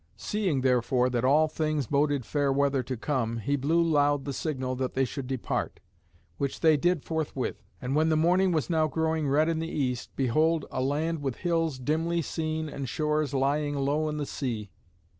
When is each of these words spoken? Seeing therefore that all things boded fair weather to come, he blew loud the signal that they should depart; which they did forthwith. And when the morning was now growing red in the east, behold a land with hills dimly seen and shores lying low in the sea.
Seeing 0.17 0.61
therefore 0.61 1.11
that 1.11 1.23
all 1.23 1.47
things 1.47 1.85
boded 1.85 2.25
fair 2.25 2.51
weather 2.51 2.81
to 2.81 2.97
come, 2.97 3.37
he 3.37 3.55
blew 3.55 3.83
loud 3.83 4.25
the 4.25 4.33
signal 4.33 4.75
that 4.77 4.95
they 4.95 5.05
should 5.05 5.27
depart; 5.27 5.79
which 6.39 6.61
they 6.61 6.75
did 6.75 7.03
forthwith. 7.03 7.61
And 7.79 7.95
when 7.95 8.09
the 8.09 8.17
morning 8.17 8.51
was 8.51 8.67
now 8.67 8.87
growing 8.87 9.27
red 9.27 9.47
in 9.47 9.59
the 9.59 9.69
east, 9.69 10.09
behold 10.15 10.65
a 10.71 10.81
land 10.81 11.21
with 11.21 11.35
hills 11.45 11.77
dimly 11.77 12.23
seen 12.23 12.67
and 12.67 12.89
shores 12.89 13.31
lying 13.31 13.75
low 13.77 14.09
in 14.09 14.17
the 14.17 14.25
sea. 14.25 14.71